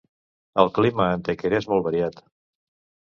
[0.63, 2.21] El clima a Antequera és molt variat.